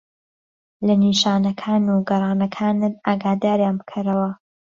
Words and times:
لە 0.87 0.95
نیشانەکان 1.03 1.83
و 1.93 1.95
گەرانەکانت 2.09 2.93
ئاگاداریان 3.05 3.75
بکەرەوە. 3.79 4.29